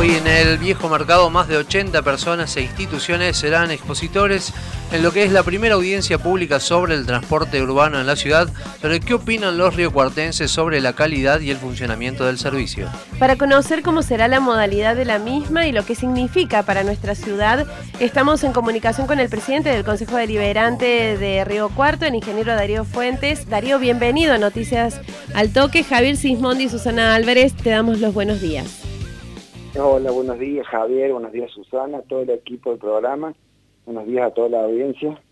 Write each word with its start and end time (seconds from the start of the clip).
Hoy 0.00 0.12
en 0.12 0.26
el 0.26 0.56
viejo 0.56 0.88
mercado 0.88 1.28
más 1.28 1.46
de 1.46 1.58
80 1.58 2.00
personas 2.00 2.56
e 2.56 2.62
instituciones 2.62 3.36
serán 3.36 3.70
expositores 3.70 4.54
en 4.92 5.02
lo 5.02 5.12
que 5.12 5.24
es 5.24 5.30
la 5.30 5.42
primera 5.42 5.74
audiencia 5.74 6.16
pública 6.16 6.58
sobre 6.58 6.94
el 6.94 7.04
transporte 7.04 7.60
urbano 7.60 8.00
en 8.00 8.06
la 8.06 8.16
ciudad, 8.16 8.48
sobre 8.80 9.00
qué 9.00 9.12
opinan 9.12 9.58
los 9.58 9.76
riocuartenses 9.76 10.50
sobre 10.50 10.80
la 10.80 10.94
calidad 10.94 11.40
y 11.40 11.50
el 11.50 11.58
funcionamiento 11.58 12.24
del 12.24 12.38
servicio. 12.38 12.88
Para 13.18 13.36
conocer 13.36 13.82
cómo 13.82 14.00
será 14.00 14.26
la 14.26 14.40
modalidad 14.40 14.96
de 14.96 15.04
la 15.04 15.18
misma 15.18 15.66
y 15.66 15.72
lo 15.72 15.84
que 15.84 15.94
significa 15.94 16.62
para 16.62 16.82
nuestra 16.82 17.14
ciudad, 17.14 17.66
estamos 17.98 18.42
en 18.42 18.54
comunicación 18.54 19.06
con 19.06 19.20
el 19.20 19.28
presidente 19.28 19.68
del 19.68 19.84
Consejo 19.84 20.16
Deliberante 20.16 21.18
de 21.18 21.44
Río 21.44 21.68
Cuarto, 21.68 22.06
el 22.06 22.14
ingeniero 22.14 22.54
Darío 22.54 22.86
Fuentes. 22.86 23.50
Darío, 23.50 23.78
bienvenido 23.78 24.32
a 24.32 24.38
Noticias 24.38 24.98
al 25.34 25.52
Toque. 25.52 25.84
Javier 25.84 26.16
Sismondi 26.16 26.64
y 26.64 26.68
Susana 26.70 27.14
Álvarez, 27.14 27.52
te 27.52 27.68
damos 27.68 27.98
los 27.98 28.14
buenos 28.14 28.40
días. 28.40 28.79
Hola, 29.78 30.10
buenos 30.10 30.38
días 30.40 30.66
Javier, 30.66 31.12
buenos 31.12 31.30
días 31.30 31.48
Susana, 31.52 32.02
todo 32.02 32.22
el 32.22 32.30
equipo 32.30 32.70
del 32.70 32.80
programa, 32.80 33.32
buenos 33.86 34.04
días 34.04 34.26
a 34.26 34.34
toda 34.34 34.48
la 34.48 34.64
audiencia. 34.64 35.22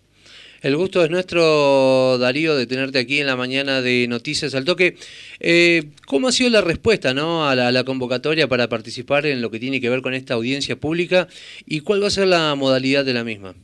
El 0.62 0.76
gusto 0.76 1.02
es 1.02 1.10
nuestro, 1.10 2.18
Darío, 2.18 2.56
de 2.56 2.66
tenerte 2.68 3.00
aquí 3.00 3.18
en 3.18 3.26
la 3.26 3.34
mañana 3.34 3.80
de 3.80 4.06
Noticias 4.08 4.54
al 4.54 4.64
Toque. 4.64 4.94
Eh, 5.40 5.90
¿Cómo 6.06 6.28
ha 6.28 6.32
sido 6.32 6.50
la 6.50 6.60
respuesta 6.60 7.14
¿no? 7.14 7.48
a, 7.48 7.54
la, 7.56 7.84
convocatoria 7.84 8.46
para 8.46 8.68
participar 8.68 9.26
en 9.26 9.42
lo 9.42 9.50
que 9.50 9.58
tiene 9.58 9.80
que 9.80 9.90
ver 9.90 10.02
con 10.02 10.14
esta 10.14 10.34
audiencia 10.34 10.76
pública 10.76 11.26
y 11.66 11.80
cuál 11.80 12.02
va 12.02 12.06
a 12.06 12.10
ser 12.10 12.28
la 12.28 12.54
modalidad 12.54 13.04
de 13.04 13.14
la 13.14 13.24
misma? 13.24 13.54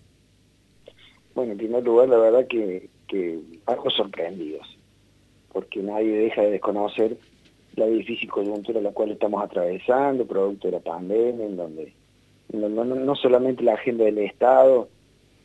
Bueno, 1.37 1.53
en 1.53 1.59
primer 1.59 1.85
lugar, 1.85 2.09
la 2.09 2.19
verdad 2.19 2.47
que, 2.49 2.89
que 3.07 3.39
algo 3.67 3.91
sorprendidos, 3.91 4.67
porque 5.53 5.81
nadie 5.81 6.17
deja 6.17 6.43
de 6.43 6.51
desconocer 6.51 7.17
la 7.77 7.87
difícil 7.87 8.31
coyuntura 8.31 8.81
la 8.81 8.93
cual 8.93 9.11
estamos 9.11 9.43
atravesando, 9.43 10.27
producto 10.27 10.69
de 10.69 10.73
la 10.73 10.81
pandemia, 10.81 11.47
en 11.47 11.57
donde 11.57 11.93
no, 12.53 13.15
solamente 13.17 13.63
la 13.63 13.75
agenda 13.75 14.05
del 14.05 14.19
Estado, 14.19 14.89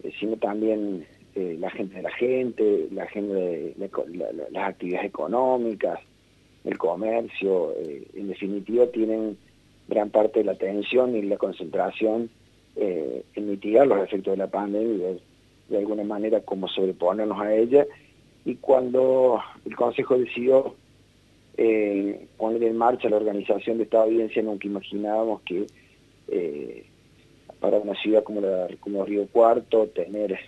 eh, 0.04 0.12
sino 0.20 0.38
también 0.38 1.06
eh, 1.36 1.58
la 1.60 1.68
agenda 1.68 1.96
de 1.96 2.02
la 2.04 2.12
gente, 2.12 2.88
la 2.92 3.04
agenda 3.04 3.36
de 3.36 3.74
las 4.52 4.70
actividades 4.70 5.08
económicas, 5.08 6.00
el 6.64 6.78
comercio, 6.78 7.74
eh, 7.78 8.06
en 8.14 8.28
definitiva 8.28 8.88
tienen 8.88 9.38
gran 9.88 10.10
parte 10.10 10.40
de 10.40 10.46
la 10.46 10.52
atención 10.52 11.16
y 11.16 11.22
la 11.24 11.38
concentración 11.38 12.30
en 12.76 13.50
mitigar 13.50 13.86
los 13.88 14.02
efectos 14.02 14.32
de 14.32 14.38
la 14.38 14.48
pandemia 14.48 14.96
y 14.96 14.98
de, 15.00 15.20
de 15.68 15.78
alguna 15.80 16.06
manera 16.06 16.40
cómo 16.40 16.70
sobreponernos 16.70 17.38
a 17.42 17.54
ella. 17.54 17.86
Y 18.46 18.56
cuando 18.56 19.42
el 19.66 19.76
Consejo 19.76 20.18
decidió 20.18 20.76
eh, 21.62 22.28
poner 22.38 22.64
en 22.64 22.78
marcha 22.78 23.10
la 23.10 23.18
organización 23.18 23.80
de 23.80 23.84
esta 23.84 24.02
audiencia, 24.02 24.42
nunca 24.42 24.66
imaginábamos 24.66 25.42
que 25.42 25.68
eh, 26.30 26.86
para 27.60 27.80
una 27.80 27.96
ciudad 27.96 28.24
como, 28.24 28.40
la, 28.40 28.70
como 28.80 29.04
Río 29.04 29.28
Cuarto, 29.28 29.88
tener 29.88 30.40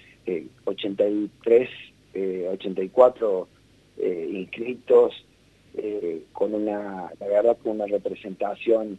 83, 0.63 1.69
eh, 2.13 2.47
84 2.53 3.47
eh, 3.97 4.29
inscritos, 4.31 5.25
con 6.31 6.53
una, 6.53 7.11
la 7.19 7.27
verdad, 7.27 7.57
con 7.61 7.73
una 7.73 7.87
representación 7.87 8.97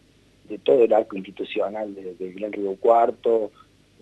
de 0.49 0.59
todo 0.59 0.85
el 0.85 0.93
arco 0.93 1.17
institucional 1.17 1.95
del 1.95 2.17
de 2.17 2.33
Gran 2.33 2.53
Río 2.53 2.77
Cuarto, 2.77 3.51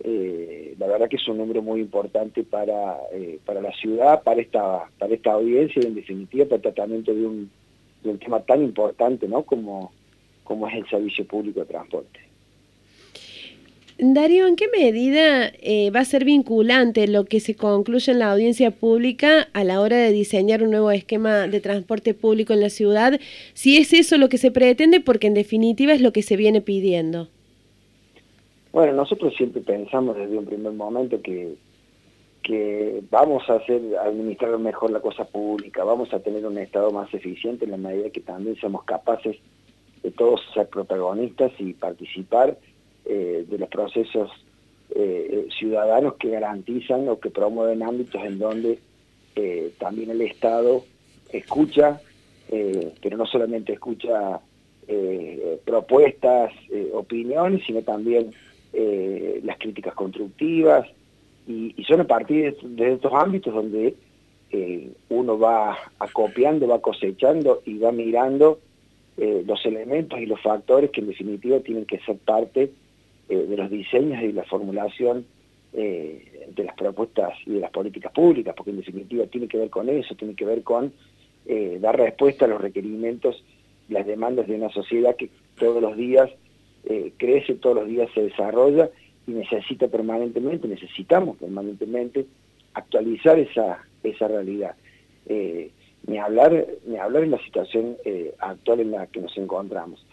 la 0.04 0.86
verdad 0.86 1.08
que 1.08 1.16
es 1.16 1.28
un 1.28 1.38
número 1.38 1.62
muy 1.62 1.80
importante 1.80 2.42
para, 2.42 2.96
para 3.44 3.60
la 3.60 3.72
ciudad, 3.72 4.22
para 4.22 4.40
esta, 4.40 4.88
para 4.98 5.14
esta 5.14 5.32
audiencia 5.32 5.82
y 5.82 5.86
en 5.86 5.94
definitiva 5.96 6.44
para 6.44 6.56
el 6.56 6.62
tratamiento 6.62 7.12
de 7.12 7.26
un 7.26 7.50
de 8.02 8.10
un 8.10 8.18
tema 8.18 8.40
tan 8.40 8.62
importante 8.62 9.28
¿no? 9.28 9.42
como, 9.42 9.92
como 10.44 10.68
es 10.68 10.74
el 10.74 10.88
servicio 10.88 11.26
público 11.26 11.60
de 11.60 11.66
transporte. 11.66 12.20
Darío, 14.02 14.46
¿en 14.46 14.56
qué 14.56 14.66
medida 14.68 15.52
eh, 15.60 15.90
va 15.90 16.00
a 16.00 16.04
ser 16.06 16.24
vinculante 16.24 17.06
lo 17.06 17.26
que 17.26 17.38
se 17.38 17.54
concluye 17.54 18.10
en 18.10 18.18
la 18.18 18.32
audiencia 18.32 18.70
pública 18.70 19.48
a 19.52 19.62
la 19.62 19.82
hora 19.82 19.98
de 19.98 20.10
diseñar 20.10 20.62
un 20.62 20.70
nuevo 20.70 20.90
esquema 20.90 21.46
de 21.46 21.60
transporte 21.60 22.14
público 22.14 22.54
en 22.54 22.60
la 22.60 22.70
ciudad? 22.70 23.20
Si 23.52 23.76
es 23.76 23.92
eso 23.92 24.16
lo 24.16 24.30
que 24.30 24.38
se 24.38 24.50
pretende, 24.50 25.00
porque 25.00 25.26
en 25.26 25.34
definitiva 25.34 25.92
es 25.92 26.00
lo 26.00 26.14
que 26.14 26.22
se 26.22 26.36
viene 26.36 26.62
pidiendo. 26.62 27.28
Bueno, 28.72 28.94
nosotros 28.94 29.34
siempre 29.36 29.60
pensamos 29.60 30.16
desde 30.16 30.38
un 30.38 30.46
primer 30.46 30.72
momento 30.72 31.20
que 31.20 31.56
que 32.50 33.04
vamos 33.12 33.48
a 33.48 33.54
hacer 33.54 33.80
administrar 33.96 34.58
mejor 34.58 34.90
la 34.90 34.98
cosa 34.98 35.24
pública, 35.24 35.84
vamos 35.84 36.12
a 36.12 36.18
tener 36.18 36.44
un 36.44 36.58
Estado 36.58 36.90
más 36.90 37.14
eficiente 37.14 37.64
en 37.64 37.70
la 37.70 37.76
medida 37.76 38.10
que 38.10 38.22
también 38.22 38.56
somos 38.56 38.82
capaces 38.82 39.36
de 40.02 40.10
todos 40.10 40.40
ser 40.52 40.68
protagonistas 40.68 41.52
y 41.60 41.74
participar 41.74 42.58
eh, 43.04 43.46
de 43.48 43.56
los 43.56 43.68
procesos 43.68 44.32
eh, 44.96 45.46
ciudadanos 45.60 46.14
que 46.14 46.30
garantizan 46.30 47.08
o 47.08 47.20
que 47.20 47.30
promueven 47.30 47.84
ámbitos 47.84 48.20
en 48.24 48.40
donde 48.40 48.80
eh, 49.36 49.72
también 49.78 50.10
el 50.10 50.20
Estado 50.22 50.82
escucha, 51.32 52.00
pero 53.00 53.16
no 53.16 53.26
solamente 53.26 53.74
escucha 53.74 54.40
propuestas, 55.64 56.52
opiniones, 56.94 57.62
sino 57.64 57.80
también 57.82 58.32
las 59.44 59.56
críticas 59.56 59.94
constructivas, 59.94 60.88
y, 61.50 61.84
son 61.84 62.00
a 62.00 62.06
partir 62.06 62.56
de, 62.62 62.92
estos 62.92 63.12
ámbitos 63.12 63.52
donde 63.52 63.94
eh, 64.52 64.92
uno 65.08 65.38
va 65.38 65.76
acopiando, 65.98 66.68
va 66.68 66.80
cosechando 66.80 67.62
y 67.64 67.78
va 67.78 67.92
mirando 67.92 68.60
eh, 69.16 69.42
los 69.46 69.64
elementos 69.66 70.20
y 70.20 70.26
los 70.26 70.40
factores 70.40 70.90
que 70.90 71.00
en 71.00 71.08
definitiva 71.08 71.60
tienen 71.60 71.86
que 71.86 71.98
ser 72.00 72.18
parte 72.18 72.70
eh, 73.28 73.36
de 73.36 73.56
los 73.56 73.70
diseños 73.70 74.22
y 74.22 74.32
la 74.32 74.44
formulación 74.44 75.26
de 75.72 76.64
las 76.64 76.74
propuestas 76.74 77.30
y 77.46 77.52
de 77.52 77.60
las 77.60 77.70
políticas 77.70 78.10
públicas, 78.10 78.54
porque 78.56 78.72
en 78.72 78.78
definitiva 78.78 79.24
tiene 79.26 79.46
que 79.46 79.56
ver 79.56 79.70
con 79.70 79.88
eso, 79.88 80.16
tiene 80.16 80.34
que 80.34 80.44
ver 80.44 80.64
con 80.64 80.92
dar 81.78 81.96
respuesta 81.96 82.46
a 82.46 82.48
los 82.48 82.60
requerimientos 82.60 83.44
y 83.88 83.92
las 83.92 84.04
demandas 84.04 84.48
de 84.48 84.56
una 84.56 84.68
sociedad 84.70 85.14
que 85.14 85.30
todos 85.56 85.80
los 85.80 85.96
días 85.96 86.28
crece, 87.18 87.54
todos 87.54 87.76
los 87.76 87.86
días 87.86 88.10
se 88.14 88.22
desarrolla 88.22 88.90
y 89.30 89.32
necesita 89.32 89.86
permanentemente, 89.86 90.66
necesitamos 90.66 91.36
permanentemente 91.36 92.26
actualizar 92.74 93.38
esa, 93.38 93.78
esa 94.02 94.28
realidad. 94.28 94.74
Eh, 95.26 95.70
ni 96.06 96.18
hablar 96.18 96.66
ni 96.86 96.96
hablar 96.96 97.22
en 97.22 97.30
la 97.30 97.38
situación 97.38 97.96
eh, 98.04 98.34
actual 98.40 98.80
en 98.80 98.90
la 98.90 99.06
que 99.06 99.20
nos 99.20 99.36
encontramos. 99.36 100.04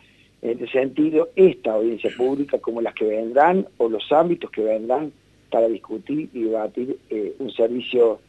En 0.41 0.51
este 0.51 0.67
sentido, 0.67 1.29
esta 1.35 1.73
audiencia 1.73 2.11
pública, 2.15 2.59
como 2.59 2.81
las 2.81 2.93
que 2.93 3.05
vendrán, 3.05 3.67
o 3.77 3.89
los 3.89 4.11
ámbitos 4.11 4.51
que 4.51 4.61
vendrán 4.61 5.11
para 5.49 5.67
discutir 5.67 6.29
y 6.33 6.43
debatir 6.43 6.97
eh, 7.09 7.33
un 7.39 7.51
servicio 7.51 8.19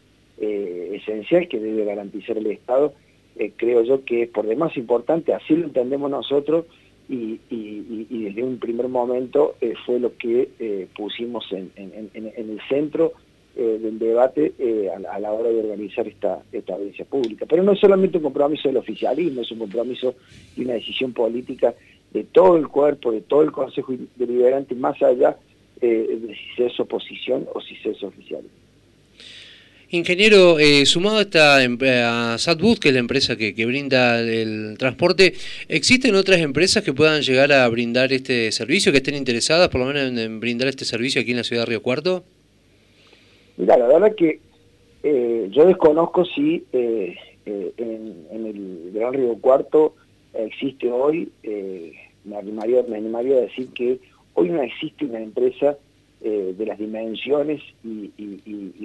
esencial 0.41 1.49
que 1.49 1.59
debe 1.59 1.85
garantizar 1.85 2.39
el 2.39 2.47
Estado, 2.47 2.95
creo 3.57 3.83
yo 3.83 4.05
que 4.05 4.23
es 4.23 4.29
por 4.29 4.47
demás 4.47 4.77
importante, 4.77 5.35
así 5.35 5.57
lo 5.57 5.65
entendemos 5.65 6.09
nosotros, 6.09 6.67
y, 7.09 8.25
desde 8.25 8.43
un 8.43 8.59
primer 8.59 8.89
momento 8.89 9.57
eh, 9.61 9.75
fue 9.87 9.99
lo 9.99 10.17
que 10.17 10.51
eh, 10.59 10.89
pusimos 10.95 11.51
en, 11.53 11.71
el 11.75 12.61
centro 12.69 13.13
eh, 13.57 13.79
del 13.81 13.99
debate 13.99 14.53
a, 15.11 15.19
la 15.19 15.33
hora 15.33 15.49
de 15.49 15.61
organizar 15.61 16.07
esta, 16.07 16.43
esta 16.53 16.75
audiencia 16.75 17.05
pública. 17.07 17.47
Pero 17.49 17.63
no 17.63 17.73
es 17.73 17.81
solamente 17.81 18.19
un 18.19 18.25
compromiso 18.25 18.69
del 18.69 18.77
oficialismo, 18.77 19.41
es 19.41 19.51
un 19.51 19.61
compromiso 19.61 20.15
y 20.57 20.65
una 20.65 20.75
decisión 20.75 21.13
política 21.13 21.75
de 22.13 22.25
todo 22.25 22.57
el 22.57 22.69
cuerpo, 22.69 23.13
de 23.13 23.23
todo 23.23 23.43
el 23.43 23.53
Consejo 23.53 23.95
Deliberante, 24.17 24.75
más 24.75 25.01
allá 25.03 25.37
de 25.81 26.35
si 26.35 26.57
se 26.57 26.67
es 26.67 26.81
oposición 26.81 27.47
o 27.55 27.61
si 27.61 27.77
se 27.77 27.91
es 27.91 28.03
oficialismo. 28.03 28.68
Ingeniero, 29.91 30.59
eh, 30.59 30.85
sumado 30.85 31.17
a, 31.17 31.23
esta, 31.23 31.57
a 32.35 32.37
Satbus, 32.37 32.79
que 32.79 32.89
es 32.89 32.95
la 32.95 33.01
empresa 33.01 33.37
que, 33.37 33.53
brinda 33.65 34.21
el 34.21 34.77
transporte, 34.79 35.33
¿existen 35.67 36.15
otras 36.15 36.41
empresas 36.41 36.83
que 36.85 36.93
puedan 36.93 37.23
llegar 37.23 37.53
a 37.53 37.67
brindar 37.69 38.13
este 38.13 38.53
servicio, 38.53 38.93
que 38.93 38.99
estén 38.99 39.15
interesadas 39.15 39.69
por 39.69 39.81
lo 39.81 39.87
menos 39.87 40.03
en, 40.03 40.41
brindar 40.41 40.69
este 40.69 40.85
servicio 40.85 41.23
aquí 41.23 41.31
en 41.31 41.39
la 41.39 41.45
ciudad 41.45 41.63
de 41.63 41.71
Río 41.71 41.83
Cuarto? 41.83 42.23
Mira, 43.57 43.79
la 43.79 43.87
verdad 43.87 44.15
que 44.15 44.41
eh, 45.05 45.49
yo 45.53 45.65
desconozco 45.65 46.27
si 46.27 46.65
eh, 46.75 47.17
en, 47.47 48.27
el 48.31 48.91
Gran 48.93 49.15
Río 49.15 49.39
Cuarto 49.41 49.95
existe 50.35 50.91
hoy, 50.91 51.33
me, 52.25 52.37
animaría, 52.37 52.83
me 52.83 52.99
animaría 52.99 53.37
a 53.37 53.41
decir 53.41 53.69
que 53.73 54.01
hoy 54.35 54.51
no 54.51 54.61
existe 54.61 55.07
una 55.07 55.21
empresa 55.21 55.79
eh, 56.21 56.53
de 56.59 56.67
las 56.67 56.77
dimensiones 56.77 57.63
y, 57.85 58.11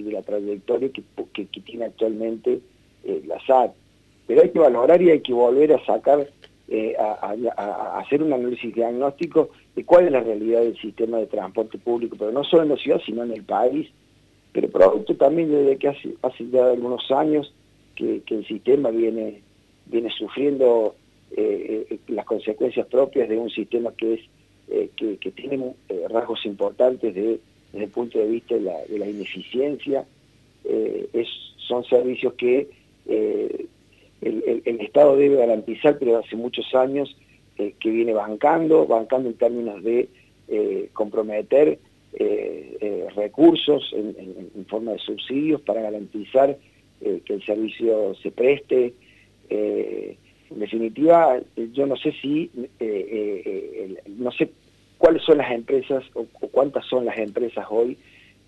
de 0.03 0.11
la 0.11 0.21
trayectoria 0.21 0.89
que, 0.89 1.01
que, 1.33 1.61
tiene 1.61 1.85
actualmente 1.85 2.59
eh, 3.03 3.23
la 3.25 3.43
SAT. 3.47 3.71
Pero 4.27 4.43
hay 4.43 4.51
que 4.51 4.59
valorar 4.59 5.01
y 5.01 5.09
hay 5.09 5.21
que 5.21 5.33
volver 5.33 5.73
a 5.73 5.83
sacar, 5.83 6.29
eh, 6.67 6.95
a, 6.95 7.97
hacer 7.97 8.21
un 8.21 8.33
análisis 8.33 8.75
diagnóstico 8.75 9.49
de 9.75 9.83
cuál 9.83 10.05
es 10.05 10.11
la 10.11 10.19
realidad 10.19 10.61
del 10.61 10.77
sistema 10.77 11.17
de 11.17 11.25
transporte 11.25 11.79
público, 11.79 12.15
pero 12.19 12.31
no 12.31 12.43
solo 12.43 12.63
en 12.63 12.69
la 12.69 12.77
ciudad, 12.77 13.01
sino 13.03 13.23
en 13.23 13.31
el 13.31 13.43
país, 13.43 13.89
pero 14.51 14.69
producto 14.69 15.15
también 15.15 15.49
desde 15.49 15.77
que 15.77 15.87
hace, 15.87 16.13
hace 16.21 16.47
ya 16.51 16.67
algunos 16.67 17.09
años 17.09 17.51
que, 17.95 18.21
el 18.27 18.45
sistema 18.45 18.91
viene, 18.91 19.41
viene 19.87 20.11
sufriendo 20.11 20.93
las 22.09 22.25
consecuencias 22.25 22.85
propias 22.85 23.27
de 23.27 23.39
un 23.39 23.49
sistema 23.49 23.91
que 23.97 24.13
es 24.13 24.21
eh, 24.75 24.89
que, 24.97 25.17
que, 25.17 25.29
tienen 25.29 25.75
eh, 25.87 26.07
rasgos 26.09 26.43
importantes 26.47 27.13
de, 27.13 27.39
desde 27.71 27.85
el 27.85 27.91
punto 27.91 28.17
de 28.17 28.27
vista 28.27 28.55
de 28.55 28.97
la, 28.97 29.07
ineficiencia. 29.07 30.03
Eh, 30.65 31.07
son 31.67 31.83
servicios 31.83 32.33
que 32.33 32.67
el, 33.05 33.69
Estado 34.81 35.15
debe 35.15 35.35
garantizar, 35.35 35.99
pero 35.99 36.17
hace 36.17 36.35
muchos 36.35 36.73
años 36.73 37.15
que 37.55 37.89
viene 37.89 38.13
bancando, 38.13 38.87
bancando 38.87 39.29
en 39.29 39.35
términos 39.35 39.83
de 39.83 40.09
comprometer 40.93 41.77
recursos 43.15 43.93
en, 43.93 44.65
forma 44.65 44.93
de 44.93 44.99
subsidios 44.99 45.61
para 45.61 45.81
garantizar 45.81 46.57
que 46.99 47.33
el 47.33 47.45
servicio 47.45 48.15
se 48.15 48.31
preste. 48.31 48.93
En 49.49 50.59
definitiva, 50.59 51.39
yo 51.73 51.85
no 51.85 51.95
sé 51.95 52.11
si, 52.21 52.49
no 54.17 54.31
sé 54.31 54.49
son 55.25 55.37
las 55.39 55.51
empresas 55.51 56.03
o, 56.13 56.25
cuántas 56.51 56.85
son 56.85 57.05
las 57.05 57.17
empresas 57.17 57.65
hoy 57.69 57.97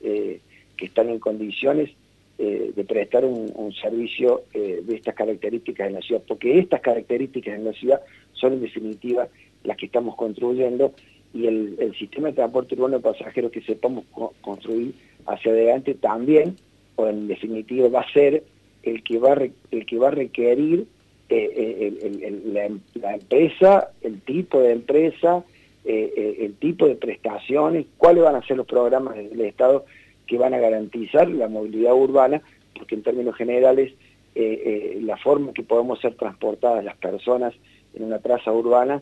que 0.02 0.86
están 0.86 1.10
en 1.10 1.20
condiciones 1.20 1.90
de 2.38 2.86
prestar 2.88 3.26
un, 3.26 3.74
servicio 3.82 4.44
de 4.54 4.96
estas 4.96 5.16
características 5.16 5.88
en 5.88 5.94
la 5.94 6.02
ciudad, 6.02 6.22
porque 6.28 6.60
estas 6.60 6.82
características 6.82 7.56
en 7.56 7.66
la 7.66 7.74
ciudad 7.74 8.02
son 8.34 8.54
en 8.54 8.62
definitiva 8.62 9.28
las 9.64 9.78
que 9.78 9.88
estamos 9.88 10.16
construyendo 10.16 10.94
y 11.36 11.48
el, 11.48 11.94
sistema 12.00 12.30
de 12.30 12.34
transporte 12.34 12.76
urbano 12.76 12.98
de 12.98 13.04
pasajeros 13.04 13.52
que 13.52 13.62
sepamos 13.62 14.06
construir 14.42 14.94
hacia 15.26 15.52
adelante 15.52 15.94
también, 15.96 16.56
o 16.96 17.08
en 17.08 17.28
definitiva 17.28 17.90
va 17.90 18.02
a 18.02 18.14
ser 18.14 18.44
el 18.84 19.04
que 19.04 19.18
va 19.18 19.34
el 19.34 19.86
que 19.86 19.98
va 19.98 20.08
a 20.08 20.12
requerir 20.12 20.86
eh, 21.28 21.92
eh, 22.02 22.80
la, 22.94 23.16
empresa, 23.16 23.90
el 24.02 24.22
tipo 24.22 24.62
de 24.62 24.72
empresa, 24.72 25.44
eh, 25.86 26.38
el 26.42 26.56
tipo 26.56 26.88
de 26.88 26.96
prestaciones, 26.96 27.86
cuáles 27.98 28.24
van 28.24 28.36
a 28.36 28.46
ser 28.46 28.58
los 28.58 28.66
programas 28.66 29.16
del 29.16 29.42
Estado 29.42 29.86
que 30.28 30.38
van 30.38 30.54
a 30.54 30.60
garantizar 30.60 31.30
la 31.30 31.48
movilidad 31.48 31.94
urbana, 31.94 32.42
porque 32.74 32.96
en 32.96 33.04
términos 33.04 33.36
generales 33.36 33.94
la 34.36 35.16
forma 35.16 35.54
que 35.54 35.64
podemos 35.64 36.02
ser 36.02 36.16
transportadas 36.16 36.84
las 36.84 36.98
personas 36.98 37.54
en 37.94 38.04
una 38.04 38.20
traza 38.20 38.52
urbana 38.52 39.02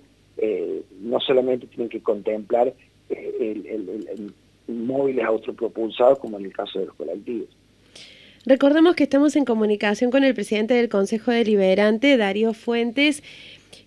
no 1.01 1.19
solamente 1.21 1.65
tienen 1.65 1.89
que 1.89 2.01
contemplar 2.01 2.71
móviles 4.68 5.25
autopropulsados 5.25 6.19
como 6.19 6.38
en 6.38 6.45
el 6.45 6.53
caso 6.53 6.79
de 6.79 6.86
los 6.86 6.95
colectivos. 6.95 7.50
Recordemos 8.45 8.95
que 8.95 9.03
estamos 9.03 9.38
en 9.38 9.45
comunicación 9.45 10.12
con 10.12 10.25
el 10.25 10.33
presidente 10.33 10.74
del 10.74 10.89
Consejo 10.89 11.31
Deliberante, 11.31 12.18
Darío 12.18 12.53
Fuentes. 12.53 13.24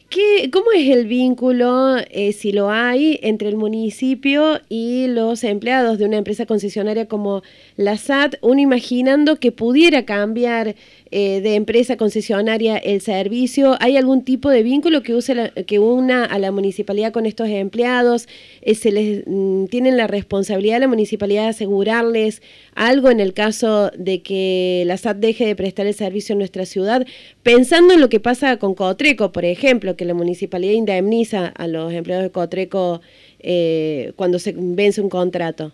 ¿Qué, 0.09 0.51
¿Cómo 0.53 0.71
es 0.71 0.89
el 0.89 1.07
vínculo, 1.07 1.97
eh, 2.11 2.33
si 2.33 2.53
lo 2.53 2.71
hay, 2.71 3.19
entre 3.23 3.49
el 3.49 3.57
municipio 3.57 4.61
y 4.69 5.09
los 5.09 5.43
empleados 5.43 5.99
de 5.99 6.05
una 6.05 6.17
empresa 6.17 6.47
concesionaria 6.47 7.07
como 7.07 7.43
la 7.77 7.97
SAT? 7.97 8.37
Uno 8.41 8.61
imaginando 8.61 9.41
que 9.41 9.51
pudiera 9.51 10.05
cambiar 10.05 10.77
eh, 11.13 11.41
de 11.41 11.55
empresa 11.55 11.97
concesionaria 11.97 12.77
el 12.77 13.01
servicio? 13.01 13.77
¿Hay 13.81 13.97
algún 13.97 14.25
tipo 14.25 14.51
de 14.51 14.65
vínculo 14.65 15.03
que, 15.03 15.15
use 15.15 15.53
que 15.65 15.79
una 15.79 16.25
a 16.25 16.39
la 16.41 16.51
municipalidad 16.51 17.13
con 17.13 17.27
estos 17.27 17.49
empleados? 17.49 18.29
Eh, 18.61 18.75
¿Se 18.75 18.91
les 18.91 19.23
mm, 19.25 19.67
tienen 19.67 19.97
la 19.97 20.09
responsabilidad 20.09 20.77
de 20.77 20.81
la 20.81 20.89
municipalidad 20.89 21.45
de 21.45 21.49
asegurarles 21.49 22.43
algo 22.75 23.09
en 23.11 23.21
el 23.21 23.35
caso 23.35 23.91
de 23.97 24.21
que 24.23 24.83
la 24.87 24.97
SAT 24.97 25.19
deje 25.19 25.47
de 25.47 25.55
prestar 25.55 25.87
el 25.87 25.95
servicio 25.95 26.33
en 26.33 26.39
nuestra 26.39 26.67
ciudad? 26.67 27.07
Pensando 27.45 27.95
en 27.95 28.01
lo 28.01 28.09
que 28.09 28.19
pasa 28.19 28.57
con 28.59 28.75
Cotreco, 28.75 29.31
por 29.31 29.45
ejemplo, 29.45 29.96
que 29.97 30.05
la 30.05 30.15
municipalidad 30.15 30.73
indemniza 30.73 31.49
a 31.49 31.67
los 31.67 31.93
empleados 31.93 32.25
de 32.25 32.31
Cotreco 32.31 33.01
eh, 33.41 34.13
cuando 34.17 34.39
se 34.39 34.55
vence 34.57 35.01
un 35.01 35.09
contrato. 35.09 35.73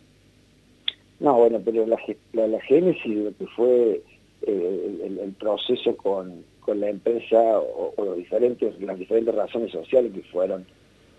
No, 1.21 1.35
bueno, 1.35 1.61
pero 1.65 1.87
la, 1.87 1.99
la, 2.33 2.49
la 2.49 2.61
génesis 2.63 3.07
lo 3.07 3.37
que 3.37 3.47
fue 3.49 4.03
eh, 4.47 5.19
el, 5.23 5.33
proceso 5.39 5.97
con, 5.97 6.45
la 6.67 6.89
empresa 6.89 7.61
o, 7.61 7.95
los 8.05 8.17
diferentes, 8.17 8.81
las 8.81 8.99
diferentes 8.99 9.35
razones 9.35 9.71
sociales 9.71 10.13
que 10.13 10.23
fueron 10.23 10.65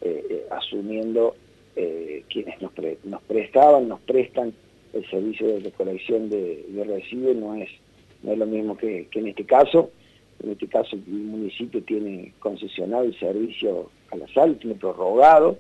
eh, 0.02 0.46
asumiendo 0.52 1.36
quienes 2.30 2.62
nos, 2.62 2.72
prestaban, 3.24 3.88
nos 3.88 4.00
prestan 4.02 4.54
el 4.94 5.10
servicio 5.10 5.48
de 5.48 5.60
recolección 5.60 6.30
de, 6.30 6.66
de 6.70 6.84
residuos, 6.84 7.36
no 7.36 7.56
es, 7.56 7.70
no 8.22 8.32
es 8.32 8.38
lo 8.38 8.46
mismo 8.46 8.78
que, 8.78 9.08
en 9.12 9.28
este 9.28 9.44
caso. 9.44 9.92
En 10.44 10.52
este 10.52 10.68
caso 10.68 10.96
el 10.96 11.04
municipio 11.08 11.82
tiene 11.84 12.34
concesionado 12.40 13.06
el 13.06 13.18
servicio 13.18 13.90
a 14.12 14.18
la 14.18 14.28
sal, 14.28 14.58
tiene 14.60 14.76
prorrogado 14.76 15.58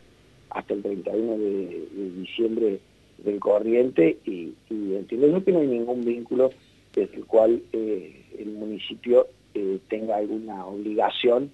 hasta 0.49 0.73
el 0.73 0.83
31 0.83 1.37
de, 1.37 1.87
diciembre 2.17 2.79
del 3.19 3.39
corriente 3.39 4.17
y, 4.25 4.53
entiendo 4.69 5.43
que 5.43 5.51
no 5.51 5.59
hay 5.59 5.67
ningún 5.67 6.03
vínculo 6.03 6.51
desde 6.93 7.15
el 7.15 7.25
cual 7.25 7.61
eh, 7.71 8.25
el 8.37 8.49
municipio 8.49 9.27
eh, 9.53 9.79
tenga 9.87 10.17
alguna 10.17 10.65
obligación 10.65 11.49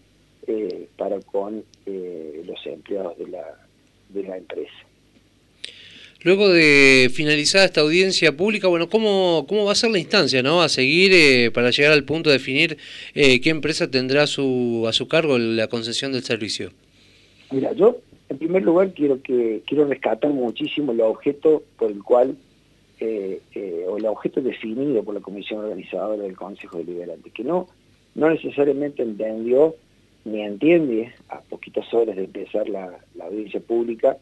eh, 0.48 0.88
para 0.98 1.20
con 1.22 1.64
los 1.86 2.66
empleados 2.66 3.18
de 3.18 3.28
la, 3.28 3.44
de 4.10 4.24
la 4.24 4.38
empresa. 4.38 4.89
Luego 6.22 6.50
de 6.50 7.10
finalizada 7.14 7.66
esta 7.66 7.82
audiencia 7.82 8.36
pública, 8.36 8.68
bueno, 8.68 8.90
¿cómo, 8.90 9.46
cómo 9.48 9.66
va 9.66 9.72
a 9.72 9.76
ser 9.76 9.92
la 9.92 10.00
instancia, 10.00 10.44
no? 10.44 10.62
A 10.62 10.68
seguir 10.68 11.52
para 11.54 11.72
llegar 11.72 11.94
al 11.94 12.04
punto 12.04 12.30
de 12.30 12.38
definir 12.38 12.78
qué 13.14 13.50
empresa 13.50 13.90
tendrá 13.90 14.28
su, 14.28 14.86
a 14.88 14.92
su 14.92 15.08
cargo 15.08 15.38
la 15.38 15.68
concesión 15.68 16.12
del 16.12 16.24
servicio. 16.24 16.72
Mira, 17.52 17.72
yo 17.74 18.02
en 18.30 18.38
primer 18.38 18.64
lugar 18.64 18.94
quiero 18.94 19.22
que 19.22 19.62
quiero 19.66 19.86
rescatar 19.86 20.32
muchísimo 20.32 20.92
el 20.92 21.02
objeto 21.02 21.64
por 21.78 21.92
el 21.92 22.04
cual 22.04 22.36
eh, 23.00 23.42
eh, 23.56 23.86
o 23.88 23.98
el 23.98 24.06
objeto 24.06 24.42
definido 24.42 25.04
por 25.04 25.16
la 25.16 25.22
comisión 25.22 25.62
organizadora 25.62 26.24
del 26.24 26.36
Consejo 26.36 26.78
Deliberante, 26.80 27.32
que 27.32 27.44
no, 27.44 27.68
no 28.16 28.30
necesariamente 28.30 29.04
entendió 29.04 29.76
ni 30.26 30.42
entiende, 30.42 31.14
a 31.30 31.40
poquitas 31.40 31.92
horas 31.94 32.18
de 32.18 32.26
empezar 32.26 32.68
la, 32.68 33.00
audiencia 33.22 33.62
pública, 33.62 34.18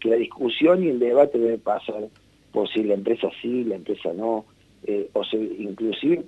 que 0.00 0.08
la 0.08 0.16
discusión 0.16 0.82
y 0.82 0.88
el 0.88 0.98
debate 0.98 1.38
debe 1.38 1.58
pasar 1.58 2.08
por 2.52 2.68
si 2.68 2.82
la 2.82 2.94
empresa 2.94 3.28
sí, 3.40 3.64
la 3.64 3.76
empresa 3.76 4.12
no, 4.12 4.44
eh, 4.84 5.08
o 5.12 5.22
inclusive 5.34 6.24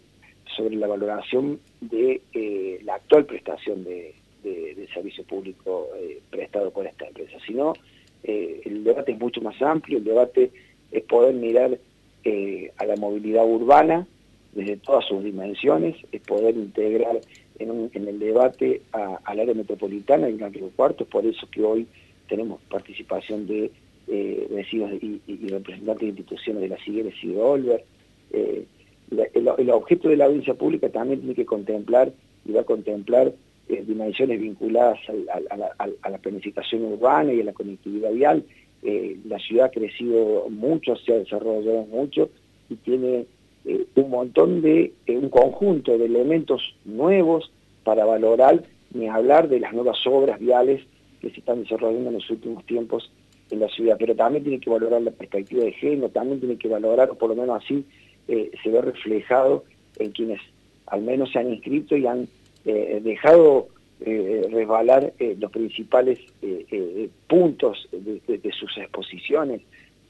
sobre 0.56 0.76
la 0.76 0.86
valoración 0.86 1.58
de 1.80 2.20
la 2.84 2.96
actual 2.96 3.24
prestación 3.24 3.84
de, 3.84 4.14
servicio 4.92 5.24
público 5.24 5.88
prestado 6.28 6.70
por 6.70 6.86
esta 6.86 7.06
empresa, 7.06 7.38
sino 7.46 7.72
el 8.22 8.84
debate 8.84 9.12
es 9.12 9.18
mucho 9.18 9.40
más 9.40 9.60
amplio, 9.62 9.98
el 9.98 10.04
debate 10.04 10.50
es 10.90 11.02
poder 11.04 11.34
mirar 11.34 11.78
eh, 12.24 12.70
a 12.76 12.84
la 12.84 12.94
movilidad 12.94 13.44
urbana 13.44 14.06
desde 14.52 14.76
todas 14.76 15.04
sus 15.06 15.24
dimensiones, 15.24 15.96
es 16.12 16.20
poder 16.20 16.54
integrar 16.54 17.20
en, 17.58 17.90
el 17.92 18.18
debate 18.20 18.82
al 18.92 19.40
área 19.40 19.54
metropolitana 19.54 20.28
y 20.28 20.34
en 20.40 20.70
cuarto, 20.76 21.02
es 21.02 21.10
por 21.10 21.26
eso 21.26 21.48
que 21.50 21.62
hoy 21.62 21.86
tenemos 22.28 22.60
participación 22.70 23.46
de 23.46 23.70
eh, 24.08 24.48
vecinos 24.50 24.90
y, 24.92 25.20
representantes 25.48 26.00
de 26.00 26.08
instituciones 26.08 26.62
de 26.62 26.68
las 26.68 26.82
Sigueres 26.82 27.14
y 27.22 27.28
de 27.28 27.40
Olver. 27.40 27.84
Eh, 28.32 28.64
el, 29.34 29.70
objeto 29.70 30.08
de 30.08 30.16
la 30.16 30.24
audiencia 30.26 30.54
pública 30.54 30.88
también 30.88 31.20
tiene 31.20 31.34
que 31.34 31.44
contemplar 31.44 32.12
y 32.46 32.52
va 32.52 32.62
a 32.62 32.64
contemplar 32.64 33.32
dimensiones 33.68 34.40
vinculadas 34.40 34.98
a 35.78 36.10
la 36.10 36.18
planificación 36.18 36.84
urbana 36.84 37.32
y 37.32 37.40
a 37.40 37.44
la 37.44 37.52
conectividad 37.52 38.12
vial, 38.12 38.44
eh, 38.82 39.16
la 39.28 39.38
ciudad 39.38 39.66
ha 39.66 39.70
crecido 39.70 40.48
mucho, 40.50 40.96
se 40.96 41.12
ha 41.12 41.18
desarrollado 41.18 41.86
mucho 41.86 42.30
y 42.68 42.74
tiene 42.76 43.26
eh, 43.64 43.86
un 43.94 44.10
montón 44.10 44.60
de, 44.60 44.92
eh, 45.06 45.16
un 45.16 45.28
conjunto 45.28 45.96
de 45.96 46.06
elementos 46.06 46.74
nuevos 46.84 47.52
para 47.84 48.04
valorar, 48.04 48.64
ni 48.92 49.08
hablar 49.08 49.48
de 49.48 49.60
las 49.60 49.72
nuevas 49.72 50.04
obras 50.04 50.40
viales 50.40 50.82
que 51.22 51.30
se 51.30 51.38
están 51.38 51.62
desarrollando 51.62 52.08
en 52.08 52.16
los 52.16 52.28
últimos 52.30 52.66
tiempos 52.66 53.10
en 53.50 53.60
la 53.60 53.68
ciudad, 53.68 53.96
pero 53.98 54.14
también 54.14 54.42
tiene 54.42 54.60
que 54.60 54.70
valorar 54.70 55.00
la 55.02 55.12
perspectiva 55.12 55.64
de 55.64 55.72
género, 55.72 56.08
también 56.08 56.40
tiene 56.40 56.56
que 56.56 56.68
valorar, 56.68 57.10
por 57.16 57.30
lo 57.30 57.36
menos 57.36 57.62
así 57.62 57.84
se 58.26 58.70
ve 58.70 58.80
reflejado 58.80 59.64
en 59.98 60.10
quienes 60.12 60.40
al 60.86 61.02
menos 61.02 61.30
se 61.32 61.38
han 61.38 61.52
inscrito 61.52 61.96
y 61.96 62.06
han 62.06 62.28
dejado 62.64 63.68
resbalar 64.00 65.12
los 65.38 65.50
principales 65.50 66.18
puntos 67.26 67.88
de, 67.92 68.52
sus 68.58 68.76
exposiciones. 68.78 69.60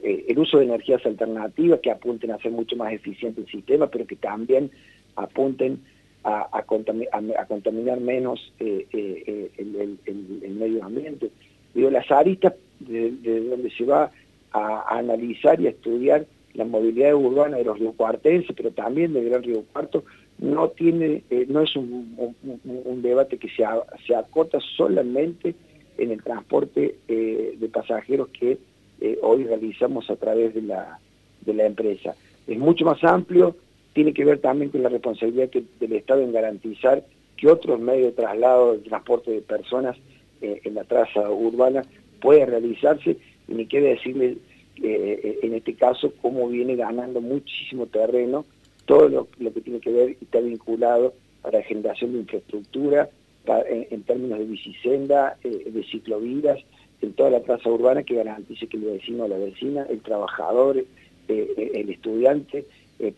el 0.01 0.39
uso 0.39 0.59
de 0.59 0.65
energías 0.65 1.05
alternativas 1.05 1.79
que 1.81 1.91
apunten 1.91 2.31
a 2.31 2.37
ser 2.37 2.51
mucho 2.51 2.75
más 2.75 2.93
eficiente 2.93 3.41
el 3.41 3.47
sistema, 3.47 3.87
pero 3.87 4.07
que 4.07 4.15
también 4.15 4.71
apunten 5.15 5.79
a, 6.23 6.63
contaminar 6.65 7.99
menos 7.99 8.53
el, 8.59 10.32
medio 10.63 10.83
ambiente. 10.83 11.29
Digo, 11.73 11.89
las 11.89 12.09
aristas 12.11 12.53
de, 12.79 13.11
donde 13.49 13.71
se 13.71 13.85
va 13.85 14.11
a, 14.51 14.97
analizar 14.97 15.59
y 15.59 15.67
a 15.67 15.71
estudiar 15.71 16.25
la 16.53 16.65
movilidad 16.65 17.15
urbana 17.15 17.57
de 17.57 17.63
los 17.63 17.79
riocuartenses, 17.79 18.55
pero 18.55 18.71
también 18.71 19.13
del 19.13 19.29
Gran 19.29 19.43
Río 19.43 19.63
Cuarto, 19.71 20.03
no 20.39 20.69
tiene, 20.69 21.23
eh, 21.29 21.45
no 21.47 21.61
es 21.61 21.75
un, 21.75 23.01
debate 23.01 23.37
que 23.37 23.49
se, 23.49 23.63
se 24.05 24.15
acota 24.15 24.59
solamente 24.77 25.55
en 25.97 26.11
el 26.11 26.23
transporte 26.23 26.95
eh, 27.07 27.55
de 27.57 27.69
pasajeros 27.69 28.29
que 28.29 28.57
eh, 29.01 29.19
hoy 29.21 29.43
realizamos 29.43 30.09
a 30.09 30.15
través 30.15 30.53
de 30.53 30.61
la, 30.61 30.99
de 31.41 31.53
la 31.53 31.65
empresa. 31.65 32.15
Es 32.47 32.57
mucho 32.57 32.85
más 32.85 33.03
amplio, 33.03 33.55
tiene 33.93 34.13
que 34.13 34.25
ver 34.25 34.39
también 34.39 34.71
con 34.71 34.83
la 34.83 34.89
responsabilidad 34.89 35.49
del 35.79 35.93
Estado 35.93 36.21
en 36.21 36.31
garantizar 36.31 37.03
que 37.37 37.47
otros 37.47 37.79
medios 37.79 38.15
de 38.15 38.21
traslado, 38.23 38.73
de 38.73 38.79
transporte 38.79 39.31
de 39.31 39.41
personas 39.41 39.97
en 40.43 40.75
la 40.75 40.83
traza 40.83 41.29
urbana 41.29 41.83
puede 42.21 42.45
realizarse 42.45 43.17
y 43.47 43.53
me 43.53 43.67
queda 43.67 43.89
decirle 43.89 44.37
eh, 44.81 45.39
en 45.43 45.53
este 45.53 45.75
caso 45.75 46.13
cómo 46.21 46.47
viene 46.49 46.75
ganando 46.75 47.21
muchísimo 47.21 47.85
terreno 47.85 48.45
todo 48.85 49.07
lo, 49.07 49.27
que 49.53 49.61
tiene 49.61 49.79
que 49.79 49.91
ver 49.91 50.09
y 50.19 50.23
está 50.23 50.39
vinculado 50.39 51.13
a 51.43 51.51
la 51.51 51.61
generación 51.61 52.13
de 52.13 52.19
infraestructura 52.19 53.09
en, 53.67 54.03
términos 54.03 54.39
de 54.39 54.45
bicisenda, 54.45 55.37
eh, 55.43 55.69
de 55.69 55.83
ciclovías, 55.83 56.59
en 57.01 57.13
toda 57.13 57.29
la 57.29 57.41
plaza 57.41 57.69
urbana 57.69 58.03
que 58.03 58.15
garantice 58.15 58.67
que 58.67 58.77
el 58.77 58.83
vecino 58.83 59.25
o 59.25 59.27
la 59.27 59.37
vecina, 59.37 59.85
el 59.89 59.99
trabajador, 60.01 60.83
eh, 61.27 61.71
el 61.73 61.89
estudiante, 61.89 62.65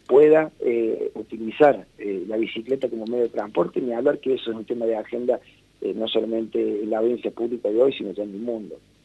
pueda 0.08 0.52
utilizar 1.14 1.86
la 2.00 2.38
bicicleta 2.38 2.90
como 2.90 3.06
medio 3.06 3.24
de 3.24 3.30
transporte, 3.30 3.82
ni 3.82 3.94
hablar 3.94 4.18
que 4.18 4.34
eso 4.34 4.50
es 4.50 4.58
un 4.58 4.66
tema 4.66 4.88
de 4.88 4.96
agenda 4.96 5.40
no 5.94 6.08
solamente 6.08 6.60
en 6.60 6.90
la 6.90 7.00
audiencia 7.00 7.32
pública 7.32 7.70
de 7.70 7.82
hoy, 7.82 7.94
sino 7.94 8.12
ya 8.12 8.24
en 8.24 8.32
el 8.32 8.40
mundo. 8.40 8.80